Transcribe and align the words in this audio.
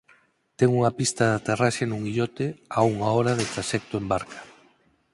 Ten 0.57 0.69
unha 0.77 0.91
pista 0.99 1.23
de 1.27 1.35
aterraxe 1.39 1.83
nun 1.87 2.03
illote 2.11 2.47
a 2.77 2.79
unha 2.93 3.07
hora 3.15 3.33
de 3.39 3.49
traxecto 3.53 3.93
en 3.97 4.05
barca. 4.13 4.39